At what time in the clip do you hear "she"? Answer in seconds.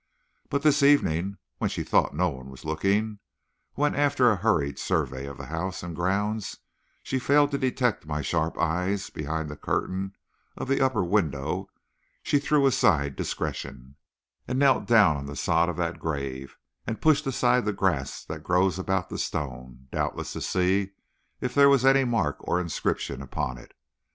1.69-1.83, 7.03-7.19, 12.23-12.39